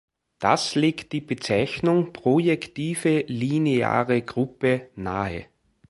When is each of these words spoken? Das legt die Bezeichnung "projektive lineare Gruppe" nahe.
Das 0.39 0.73
legt 0.73 1.11
die 1.11 1.21
Bezeichnung 1.21 2.11
"projektive 2.11 3.23
lineare 3.27 4.23
Gruppe" 4.23 4.89
nahe. 4.95 5.45